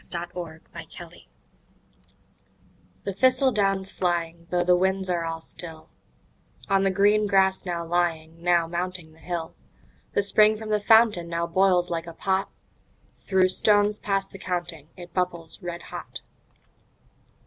Autumn 0.15 0.61
The 3.03 3.13
thistle 3.13 3.51
down's 3.51 3.91
flying, 3.91 4.47
though 4.49 4.63
the 4.63 4.75
winds 4.75 5.11
are 5.11 5.25
all 5.25 5.41
still, 5.41 5.91
On 6.67 6.83
the 6.83 6.89
green 6.89 7.27
grass 7.27 7.65
now 7.65 7.85
lying, 7.85 8.41
now 8.41 8.65
mounting 8.65 9.11
the 9.13 9.19
hill, 9.19 9.53
The 10.13 10.23
spring 10.23 10.57
from 10.57 10.69
the 10.69 10.81
fountain 10.81 11.27
now 11.29 11.45
boils 11.45 11.91
like 11.91 12.07
a 12.07 12.13
pot; 12.15 12.49
Through 13.27 13.49
stones 13.49 13.99
past 13.99 14.31
the 14.31 14.39
counting 14.39 14.89
it 14.97 15.13
bubbles 15.13 15.61
red 15.61 15.83
hot. 15.83 16.21